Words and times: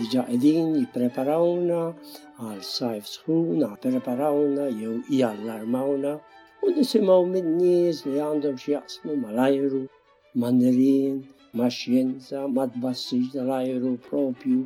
diġa 0.00 0.22
qegħdin 0.26 0.68
jippreparawna 0.78 1.80
għal 2.44 2.60
sajf 2.66 3.08
sħuna, 3.14 3.66
preparawna 3.84 4.68
jew 4.76 4.92
jallarmawna 5.18 6.12
u 6.64 6.70
nisimaw 6.76 7.26
minn 7.32 7.50
li 7.60 7.72
għandhom 8.26 8.56
xi 8.62 8.72
jaqsmu 8.76 9.16
mal-ajru, 9.24 9.82
man 10.42 10.62
ma 10.68 11.60
max-xjenza, 11.60 12.44
mat-bassiġ 12.58 13.26
tal-ajru 13.34 13.92
propju. 14.06 14.58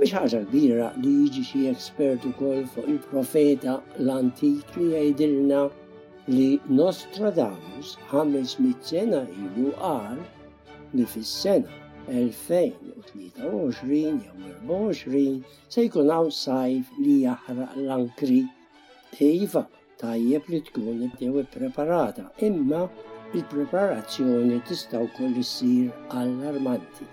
Biex 0.00 0.12
ħaġa 0.18 0.40
kbira 0.48 0.86
li 1.02 1.12
jiġi 1.20 1.42
xie 1.50 1.70
ekspertu 1.74 2.32
kol 2.40 2.62
fuq 2.72 2.88
il-profeta 2.94 3.76
l-antik 4.06 4.74
li 4.80 4.90
għajdilna 5.00 5.62
li 6.34 6.50
Nostradamus 6.80 7.94
500 8.10 8.82
sena 8.90 9.22
ilu 9.44 9.70
għal 9.94 10.22
li 10.96 11.06
fis-sena 11.14 11.83
2023 12.08 14.02
jew 14.04 14.32
24 14.62 15.42
se 15.68 15.84
jkun 15.84 16.08
hawn 16.10 16.30
sajf 16.30 16.90
li 17.00 17.14
jaħraq 17.24 17.78
l-ankri. 17.80 18.40
Iva, 19.20 19.62
tajjeb 20.00 20.48
li 20.52 20.60
tkun 20.68 21.00
ibdew 21.06 21.44
preparata 21.54 22.26
imma 22.48 22.82
il-preparazzjoni 23.34 24.58
tista' 24.68 25.00
wkoll 25.06 25.38
issir 25.40 25.88
allarmanti. 26.20 27.08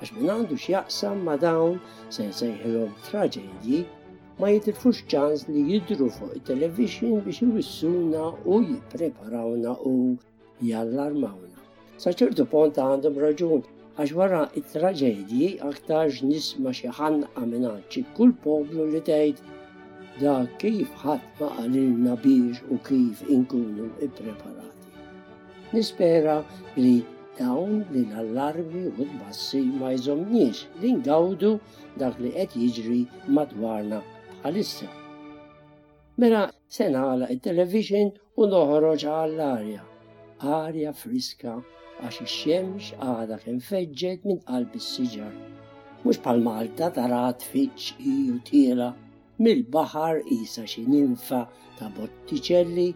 Għax 0.00 0.12
minn 0.16 0.30
għandu 0.34 0.58
x'jaqsam 0.60 1.22
ma' 1.24 1.38
dawn 1.40 1.78
se 2.12 2.26
jsejħilhom 2.28 2.92
traġedji 3.08 3.80
ma 4.40 4.50
jitilfux 4.52 5.00
ċans 5.12 5.46
li 5.52 5.62
jidru 5.72 6.10
fuq 6.18 6.34
il-television 6.36 7.22
biex 7.24 7.40
jwissuna 7.40 8.26
u 8.44 8.60
jippreparawna 8.68 9.72
u 9.92 9.96
jallarmawna. 10.72 11.56
Saċertu 12.02 12.44
pont 12.52 12.76
għandhom 12.76 13.16
raġun 13.24 13.64
għax 13.96 14.12
wara 14.20 14.38
it-traġedji 14.60 15.46
aktarx 15.66 16.18
nisma 16.30 16.70
xi 16.78 16.90
ħanqa 16.98 17.42
minaċċi 17.52 18.02
kull 18.16 18.32
poplu 18.44 18.84
li 18.90 18.98
tgħid 19.06 19.38
da 20.20 20.34
kif 20.60 20.90
ħadd 21.04 21.38
ma 21.40 21.46
qalilna 21.58 22.16
biex 22.24 22.60
u 22.74 22.76
kif 22.88 23.22
inkunu 23.36 23.86
ippreparati. 24.04 24.84
Nispera 25.72 26.34
li 26.76 26.92
dawn 27.38 27.78
li 27.94 28.02
l-allarmi 28.10 28.82
u 28.90 28.92
t-bassi 28.98 29.62
ma 29.80 29.94
jżomniex 29.96 30.66
li 30.82 30.92
ngawdu 31.00 31.54
dak 32.02 32.20
li 32.20 32.34
qed 32.36 32.58
jiġri 32.66 33.00
madwarna 33.38 34.02
bħalissa. 34.42 34.90
Mela 36.20 36.44
se 36.76 36.90
nagħlaq 36.92 37.32
it-television 37.38 38.12
u 38.40 38.44
noħroġ 38.52 39.08
għall-arja, 39.16 39.82
arja 40.60 40.94
friska 41.00 41.56
għax 42.04 42.16
ix-xemx 42.22 42.88
għadha 43.04 43.36
kien 43.42 43.60
feġġet 43.66 44.24
minn 44.28 44.40
qalb 44.48 44.74
is-siġar. 44.78 45.36
Mhux 46.02 46.18
pal 46.24 46.42
Malta 46.46 46.90
tara 46.96 47.20
tfittx 47.42 47.86
iju 48.14 48.34
tiela 48.48 48.88
mill-baħar 49.42 50.18
isa 50.36 50.66
xi 50.72 50.82
ninfa 50.92 51.38
ta' 51.78 51.88
botticelli 51.96 52.88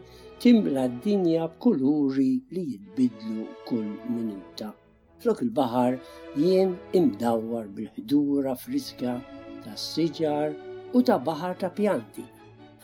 timbla 0.45 0.85
d-dinja 0.91 1.47
b'kuluri 1.55 2.31
li 2.53 2.65
jitbidlu 2.73 3.47
kull 3.71 3.89
minuta. 4.17 4.69
Flok 5.23 5.41
il-baħar 5.47 5.97
jien 6.45 6.77
imdawwar 7.01 7.73
bil-ħdura 7.77 8.53
friska 8.67 9.17
ta' 9.65 9.77
siġar 9.89 10.53
u 10.97 11.01
ta' 11.09 11.21
baħar 11.29 11.57
ta' 11.63 11.73
pjanti. 11.81 12.27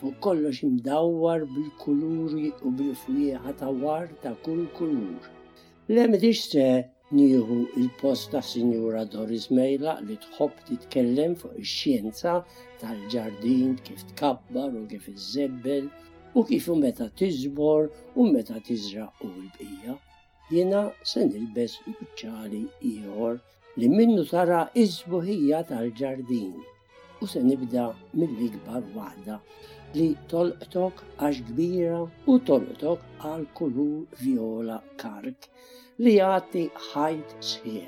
Fuq 0.01 0.17
kollox 0.25 0.65
imdawwar 0.65 1.45
bil-kuluri 1.53 2.49
u 2.65 2.73
bil-fwieħa 2.81 3.57
ta' 3.61 3.71
war 3.85 4.09
ta' 4.25 4.33
kull 4.45 4.65
kulur 4.79 5.35
L-Emdix 5.93 6.35
se 6.51 6.63
nieħu 7.17 7.57
il-post 7.81 8.31
ta' 8.33 8.41
Sinjura 8.47 9.03
Doris 9.13 9.45
Mejla 9.57 9.93
li 10.07 10.17
tħobb 10.23 10.57
titkellem 10.69 11.37
fuq 11.43 11.53
ix-xjenza 11.61 12.33
tal-ġardin 12.81 13.77
kif 13.87 14.03
tkabbar 14.09 14.75
u 14.81 14.83
kif 14.91 15.07
iżebbel 15.13 15.87
u 15.87 16.43
kif 16.49 16.67
u 16.73 16.75
meta 16.83 17.07
tiżbor 17.21 17.87
u 18.19 18.27
meta 18.33 18.59
tiżra 18.69 19.07
u 19.23 19.31
l-bqija. 19.31 19.95
Jiena 20.57 20.83
se 21.13 21.23
nilbes 21.31 21.79
uċċali 21.93 22.65
ieħor 22.91 23.39
li 23.79 23.93
minnu 23.99 24.27
tara 24.33 24.65
iżbuħija 24.87 25.63
tal-ġardin 25.71 26.51
u 27.21 27.27
se 27.31 27.39
nibda 27.43 27.83
mill-ikbar 28.19 28.83
waħda 28.95 29.35
li 29.95 30.05
tolqtok 30.31 31.03
għax 31.27 31.39
kbira 31.49 31.99
u 32.33 32.37
tolqtok 32.49 33.05
għal 33.29 33.45
kulur 33.59 34.19
viola 34.21 34.75
kark 35.03 35.47
li 36.05 36.13
jagħti 36.17 36.63
ħajt 36.89 37.33
sħiħ. 37.51 37.87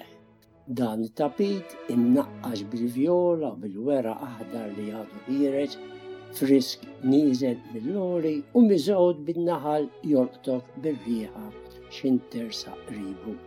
Dan 0.80 1.06
tapit 1.20 1.76
innaqqax 1.96 2.66
bil-viola 2.72 3.52
bil-wera 3.66 4.16
aħdar 4.30 4.72
li 4.78 4.88
għadu 5.02 5.22
ħireġ 5.28 5.78
frisk 6.38 6.86
nizel 7.14 7.58
bil 7.74 7.88
lori 7.98 8.36
u 8.56 8.62
miżod 8.68 9.24
bil 9.30 9.42
naħal 9.52 9.90
jolqtok 10.12 10.78
bil-riħa 10.88 11.46
x'intersa 11.92 12.78
ribu. 12.94 13.38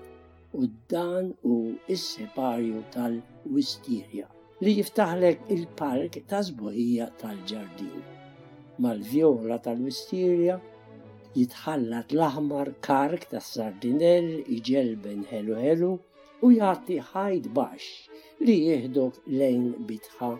U 0.62 0.68
dan 0.94 1.32
u 1.46 1.56
is-separju 1.96 2.84
tal-wistirja 2.94 4.28
li 4.64 4.72
jiftaħlek 4.78 5.48
il-park 5.54 6.16
ta' 6.32 6.40
zbuħija 6.48 7.06
tal-ġardin. 7.20 7.94
Mal-vjola 8.84 9.56
tal 9.64 9.80
misterja 9.86 10.58
jitħallat 11.40 12.14
l-aħmar 12.14 12.70
kark 12.88 13.26
ta' 13.32 13.40
sardinell 13.48 14.30
iġelben 14.58 15.24
helu 15.32 15.58
helu 15.64 15.88
u 16.48 16.52
jagħti 16.58 17.00
ħajd 17.08 17.50
baxx 17.58 18.24
li 18.46 18.56
jihdok 18.68 19.18
lejn 19.42 19.66
bitħa 19.90 20.30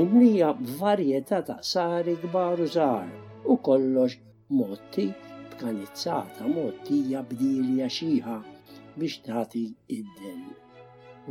mimlija 0.00 0.52
b'varjetà 0.62 1.40
ta' 1.48 1.58
sari 1.72 2.18
gbar 2.26 2.60
u 2.66 2.70
żgħar 2.74 3.08
u 3.54 3.60
kollox 3.70 4.18
motti 4.60 5.08
b'kanizzata 5.52 6.56
mottija 6.56 7.24
bdilja 7.32 7.88
xiħa 8.00 8.40
biex 9.00 9.22
tagħti 9.30 9.64
id-den. 9.98 10.44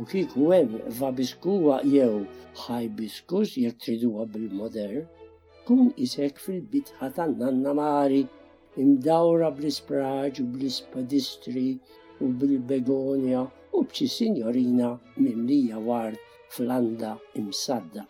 U 0.00 0.04
kiku 0.10 0.46
hemm 0.50 0.76
vabiskuwa 1.00 1.74
jew 1.94 2.20
ħaj 2.60 2.86
biskus 3.00 3.50
jekk 3.62 3.82
triduha 3.84 4.24
bil-modern, 4.36 5.02
kun 5.66 5.90
isek 6.06 6.40
fil-bitħa 6.44 7.10
tan-nanna 7.18 7.74
Mari 7.80 8.22
imdawra 8.86 9.50
bl-ispraġ 9.58 10.40
u 10.44 10.48
bl-ispadistri 10.54 11.66
u 12.24 12.32
bil-begonja 12.40 13.44
u 13.78 13.84
bċi 13.92 14.08
sinjorina 14.16 14.90
mimlija 15.26 15.84
ward 15.92 16.18
flanda 16.56 17.14
imsadda. 17.44 18.08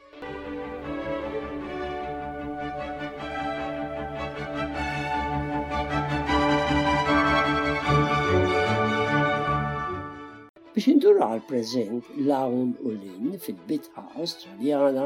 Biex 10.75 10.89
induru 10.89 11.21
għal-prezent 11.25 12.07
lawn 12.29 12.69
u 12.89 12.93
lin 13.01 13.33
fil-bitħa 13.45 14.05
australjana 14.21 15.03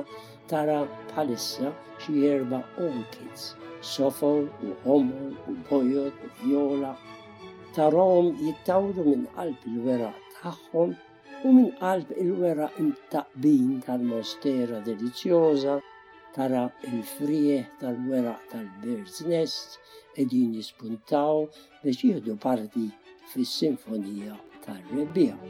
tara 0.53 0.77
bħalissa 1.09 1.72
xi 2.04 2.21
erba' 2.28 2.60
orchids, 2.88 3.49
sofor 3.94 4.44
u 4.69 4.77
omor 4.97 5.32
u 5.50 5.56
bojot 5.71 6.22
u 6.28 6.32
viola. 6.44 6.93
Tarom 7.75 8.31
jittawdu 8.44 9.09
minn 9.09 9.27
qalb 9.34 9.66
il-wera 9.72 10.12
tagħhom 10.38 10.94
u 11.50 11.54
minn 11.59 11.74
qalb 11.83 12.15
il-wera 12.24 12.71
imtaqbin 12.84 13.80
tal-mostera 13.89 14.78
delizjoza 14.86 15.80
tara 16.39 16.63
il-frieħ 16.92 17.66
tal-wera 17.83 18.39
tal-bird's 18.53 19.18
nest 19.33 19.80
edin 20.16 20.54
jispuntaw 20.60 21.42
biex 21.83 22.04
jihdu 22.07 22.39
parti 22.47 22.86
fis-sinfonija 23.33 24.45
tar-rebbieħ. 24.66 25.45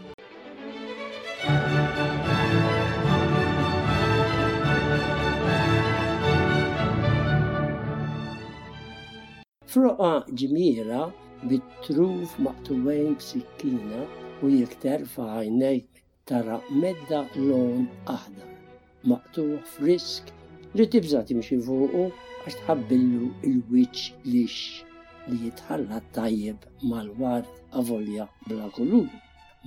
Froqa 9.73 10.11
ġimira 10.41 11.01
bit-truf 11.51 12.37
maqtuwejn 12.47 13.17
b'sikkina 13.21 14.05
u 14.47 14.53
jekter 14.53 15.05
f'għajnejk 15.15 16.03
tara 16.31 16.61
medda 16.83 17.23
lon 17.49 17.87
aħdar, 18.17 18.51
maqtuħ 19.13 19.53
frisk 19.77 20.33
li 20.77 20.89
tibżati 20.93 21.37
mxi 21.41 21.61
fuqu 21.67 22.07
għax 22.11 22.61
tħabbillu 22.63 23.33
il-wiċ 23.49 24.05
lix 24.33 24.61
li 25.31 25.37
jitħallat 25.45 26.05
tajjeb 26.17 26.65
mal-ward 26.83 27.49
avolja 27.81 28.27
bla 28.49 28.69
kulur. 28.77 29.09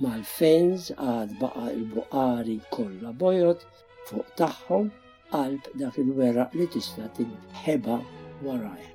Mal-fenz 0.04 0.90
għad 0.96 1.34
baqa 1.40 1.64
il-buqari 1.76 2.54
kolla 2.72 3.10
bojot 3.22 3.66
fuq 4.08 4.28
taħħom 4.40 4.88
qalb 5.32 5.68
dak 5.82 5.98
il-weraq 6.04 6.56
li 6.58 6.68
tista' 6.74 7.10
tinħeba 7.18 7.98
waraj. 8.46 8.86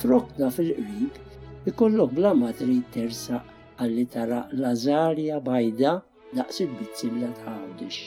Frokna 0.00 0.48
fil-qrib 0.54 1.68
ikollok 1.74 2.16
bla 2.16 2.32
matri 2.40 2.78
tersa 2.94 3.42
għalli 3.80 4.06
tara 4.14 4.40
lażarja 4.62 5.40
bajda 5.44 5.94
daqs 6.40 6.64
il-bizzilla 6.64 7.28
tħawdix. 7.42 8.02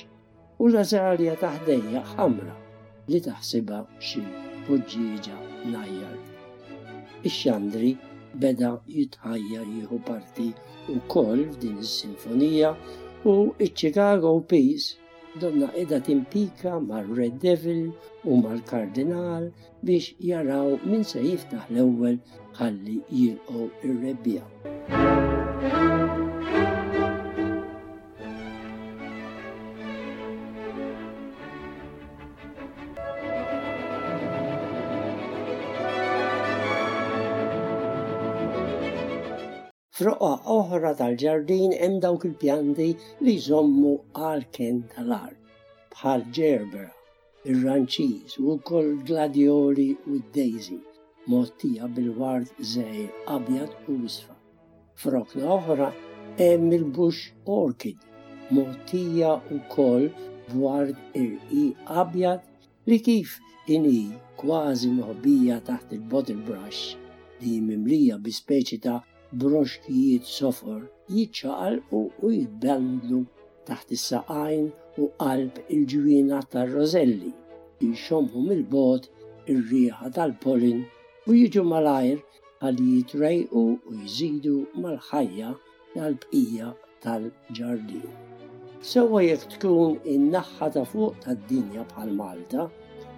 U 0.63 0.73
lazarja 0.73 1.37
taħdejja 1.45 2.01
ħamra 2.15 2.57
li 3.11 3.21
taħsibha 3.29 3.83
xi 4.01 4.25
poġġieġa 4.67 5.37
najjar 5.75 6.21
ix-xandri 7.29 7.91
beda 8.41 8.69
jitħajjar 8.95 9.69
jieħu 9.77 9.99
parti 10.07 10.47
u 10.93 10.97
koll 11.13 11.45
f'din 11.53 11.77
is-sinfonija 11.85 12.71
u 13.33 13.35
iċ 13.67 13.71
chicago 13.83 14.33
Peace 14.53 15.39
donna 15.43 15.69
edha 15.83 16.01
timpika 16.09 16.75
mar 16.89 17.05
Red 17.21 17.39
Devil 17.45 17.85
u 18.33 18.41
mal-Kardinal 18.43 19.47
biex 19.89 20.11
jaraw 20.31 20.75
min 20.83 21.07
se 21.13 21.23
jiftaħ 21.29 21.71
l-ewwel 21.77 22.19
ħalli 22.59 22.99
jilqgħu 23.15 23.65
ir-rebbija. 23.87 24.45
f'roqa 40.03 40.29
oħra 40.59 40.89
tal-ġardin 40.99 41.71
hemm 41.77 41.99
dawk 42.03 42.25
il-pjanti 42.27 42.85
li 43.25 43.33
jżommu 43.39 43.91
għal-ken 44.29 44.79
tal-art, 44.95 45.37
bħal 45.93 46.25
ġerbera, 46.37 46.89
ir-ranċis 47.49 48.35
u 48.41 48.57
kol 48.69 48.89
gladjoli 49.07 49.85
u 50.11 50.17
d-dejzi, 50.25 50.79
mottija 51.31 51.87
bil-ward 51.95 52.51
zej 52.73 53.05
abjad 53.37 53.77
u 53.93 54.01
isfa. 54.09 54.35
F'rokna 54.99 55.47
oħra 55.55 55.87
hemm 56.41 56.75
il-bush 56.81 57.23
orchid, 57.61 58.03
mottija 58.57 59.37
u 59.55 59.61
kol 59.77 60.09
b'ward 60.51 60.99
ir-i 61.23 61.69
e 61.69 61.93
abjad 62.03 62.43
li 62.91 62.99
kif 63.07 63.37
ini 63.71 64.03
kważi 64.43 64.91
moħbija 64.99 65.61
taħt 65.71 65.95
il-bottle 65.95 66.43
brush 66.51 66.97
li 67.39 67.59
mimlija 67.71 68.19
bi 68.19 68.35
speċi 68.43 68.81
ta' 68.83 68.99
broxkijiet 69.39 70.25
sofor 70.39 70.81
jiċċaqalqu 71.09 72.01
u 72.27 72.29
jibellu 72.33 73.21
taħt 73.69 73.93
is-saqajn 73.95 74.67
u 75.01 75.07
qalb 75.21 75.55
il-ġwina 75.75 76.41
tar 76.53 76.69
roselli 76.73 77.31
jxomħu 77.87 78.43
mil 78.49 78.61
bot 78.75 79.07
ir-rieħa 79.53 80.11
tal-polin 80.19 80.83
u 81.27 81.37
jiġu 81.39 81.63
mal-ajr 81.71 82.19
għal 82.69 82.83
jitrejqu 82.91 83.63
u 83.91 83.95
jżidu 84.03 84.53
mal-ħajja 84.83 85.49
tal-bqija 85.95 86.69
tal-ġardin. 87.05 88.05
Sewa 88.89 89.23
jek 89.25 89.47
tkun 89.55 89.97
in-naħħa 90.13 90.69
ta' 90.77 90.83
fuq 90.93 91.17
tad-dinja 91.25 91.87
bħal 91.91 92.11
Malta, 92.21 92.67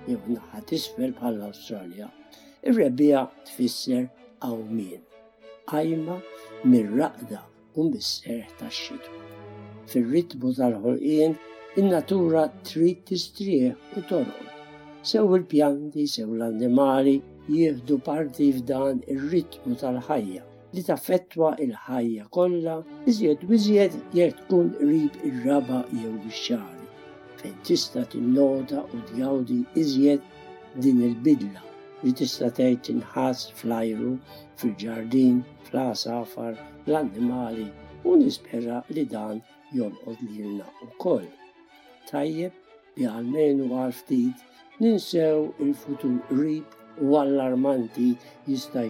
jew 0.07 0.19
naħħa 0.31 0.63
tisfel 0.71 1.11
bħal 1.19 1.41
Awstralja, 1.49 2.07
ir-rebbija 2.69 3.25
tfisser 3.49 4.07
għawmien 4.45 5.03
qajma 5.69 6.17
mir-raqda 6.71 7.39
u 7.79 7.83
mis-serħ 7.91 8.49
tax-xitwa. 8.59 9.21
Fir-ritmu 9.91 10.51
tal-ħolqien, 10.57 11.31
in-natura 11.79 12.43
trid 12.67 13.01
tistrieħ 13.09 13.97
u 13.99 14.03
torol. 14.09 14.49
Sew 15.05 15.35
il-pjanti, 15.37 16.05
sew 16.15 16.29
l-annimali 16.33 17.15
jieħdu 17.51 17.99
parti 18.07 18.49
f'dan 18.57 19.01
ir-ritmu 19.13 19.77
tal-ħajja 19.81 20.43
li 20.75 20.81
taffettwa 20.83 21.53
il-ħajja 21.63 22.23
kollha 22.35 22.73
iżjed 23.11 23.45
biżjed 23.51 23.93
jekk 24.17 24.39
tkun 24.43 24.71
qrib 24.79 25.13
ir-raba 25.29 25.83
jew 26.01 26.11
ix-xari 26.29 26.89
fejn 27.39 27.53
tista' 27.69 28.03
tinnota 28.11 28.81
u 28.97 28.99
tgawdi 29.11 29.59
iżjed 29.83 30.23
din 30.83 30.99
il-bidla 31.05 31.61
jitista 32.03 32.47
tgħid 32.55 32.87
inħass 32.93 33.51
flajru, 33.59 34.13
fil-ġardin, 34.61 35.37
fl-asafar, 35.67 36.57
l-annimali 36.87 37.67
u 38.13 38.15
nispera 38.21 38.77
li 38.95 39.03
dan 39.13 39.37
jolqod 39.77 40.19
lilna 40.31 40.65
koll. 41.05 41.29
Tajjeb 42.09 42.99
li 42.99 43.07
għalmenu 43.11 43.69
għal 43.83 43.95
ftit 44.01 44.43
ninsew 44.83 45.39
il-futur 45.67 46.17
qrib 46.31 46.75
u 47.05 47.15
allarmanti 47.21 48.09
jista' 48.49 48.85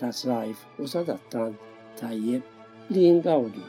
ta' 0.00 0.10
sajf 0.24 0.66
u 0.82 0.90
sadattan 0.94 1.54
tajjeb 2.00 2.90
li 2.90 3.06
jingawdu 3.08 3.62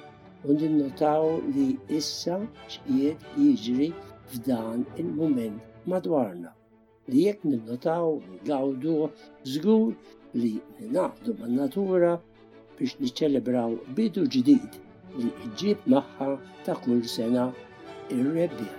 u 0.46 0.58
ninnotaw 0.62 1.30
li 1.56 1.68
issa 2.02 2.42
x'qiegħed 2.66 3.40
jiġri 3.46 3.92
f'dan 4.34 4.88
il-mument 4.98 5.62
madwarna 5.92 6.52
li 7.10 7.18
jekk 7.26 7.40
ninnotaw 7.50 8.08
li 8.30 8.38
gawdu 8.48 8.94
żgur 9.52 9.90
li 10.42 10.52
naqdu 10.96 11.30
man-natura 11.40 12.14
biex 12.78 12.92
niċċelebraw 13.02 13.70
bidu 13.96 14.22
ġdid 14.34 14.72
li 15.20 15.30
ġib 15.60 15.80
maħħa 15.96 16.30
ta' 16.66 16.78
kull 16.86 17.04
sena 17.18 17.44
ir-rebbija. 18.18 18.76